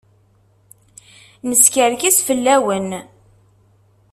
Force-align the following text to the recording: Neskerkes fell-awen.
Neskerkes 1.49 2.17
fell-awen. 2.27 2.89